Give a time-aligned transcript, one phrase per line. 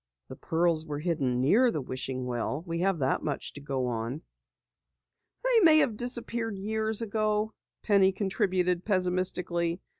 [0.29, 2.63] "The pearls were hidden near the wishing well.
[2.65, 4.23] We have that much to go on."
[5.45, 9.79] "They may have disappeared years ago," Penny contributed pessimistically.